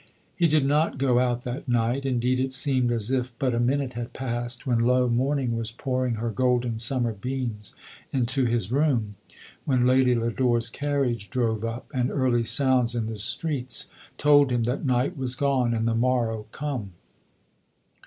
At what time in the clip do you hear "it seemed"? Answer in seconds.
2.39-2.91